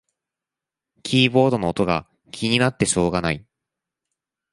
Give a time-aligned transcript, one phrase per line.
[1.03, 3.45] キーボードの音が気になってしょうがない